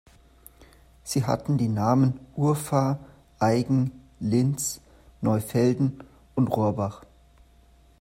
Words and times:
Sie 1.03 1.25
hatten 1.25 1.59
die 1.59 1.67
Namen 1.69 2.19
"Urfahr", 2.35 3.01
"Aigen", 3.37 3.91
"Linz", 4.19 4.81
"Neufelden" 5.21 6.03
und 6.33 6.47
"Rohrbach". 6.47 7.03